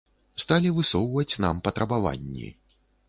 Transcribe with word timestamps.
Сталі 0.43 0.71
высоўваць 0.77 1.39
нам 1.45 1.59
патрабаванні. 1.69 2.49